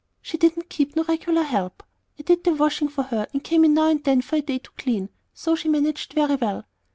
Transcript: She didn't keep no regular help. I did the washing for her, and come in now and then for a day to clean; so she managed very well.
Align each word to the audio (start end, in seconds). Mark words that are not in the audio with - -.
She 0.19 0.35
didn't 0.35 0.69
keep 0.71 0.95
no 0.95 1.03
regular 1.03 1.43
help. 1.43 1.83
I 2.17 2.23
did 2.23 2.43
the 2.43 2.55
washing 2.55 2.87
for 2.87 3.03
her, 3.03 3.27
and 3.33 3.43
come 3.43 3.63
in 3.63 3.75
now 3.75 3.87
and 3.89 4.03
then 4.03 4.23
for 4.23 4.37
a 4.37 4.41
day 4.41 4.57
to 4.57 4.71
clean; 4.71 5.09
so 5.31 5.55
she 5.55 5.69
managed 5.69 6.13
very 6.13 6.37
well. 6.37 6.65